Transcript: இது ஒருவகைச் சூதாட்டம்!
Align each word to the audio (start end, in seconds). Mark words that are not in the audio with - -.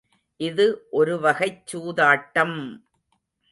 இது 0.39 0.65
ஒருவகைச் 0.91 1.61
சூதாட்டம்! 1.65 2.57